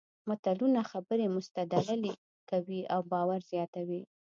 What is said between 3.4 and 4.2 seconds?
زیاتوي